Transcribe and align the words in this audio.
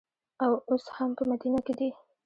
او 0.43 0.51
اوس 0.69 0.85
هم 0.95 1.09
په 1.17 1.23
مدینه 1.31 1.59
کې 1.65 1.73
دي. 1.79 1.89